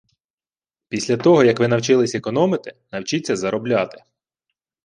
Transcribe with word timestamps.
Після 0.89 1.17
того, 1.17 1.43
як 1.43 1.59
ви 1.59 1.67
навчились 1.67 2.15
економити, 2.15 2.73
навчіться 2.91 3.35
заробляти. 3.35 4.03